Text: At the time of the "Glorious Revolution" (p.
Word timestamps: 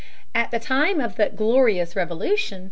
At 0.33 0.49
the 0.49 0.57
time 0.57 0.99
of 0.99 1.15
the 1.15 1.29
"Glorious 1.29 1.95
Revolution" 1.95 2.57
(p. 2.57 2.59